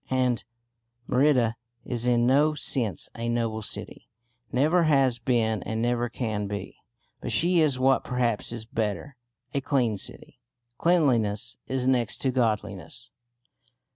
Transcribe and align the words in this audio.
And 0.09 0.43
Merida 1.05 1.57
is 1.85 2.07
in 2.07 2.25
no 2.25 2.55
sense 2.55 3.07
a 3.13 3.29
noble 3.29 3.61
city; 3.61 4.09
never 4.51 4.85
has 4.85 5.19
been 5.19 5.61
and 5.61 5.79
never 5.79 6.09
can 6.09 6.47
be. 6.47 6.77
But 7.19 7.31
she 7.31 7.59
is 7.59 7.77
what 7.77 8.03
perhaps 8.03 8.51
is 8.51 8.65
better 8.65 9.15
a 9.53 9.61
clean 9.61 9.99
city. 9.99 10.39
Cleanliness 10.79 11.57
is 11.67 11.85
next 11.87 12.17
to 12.21 12.31
godliness. 12.31 13.11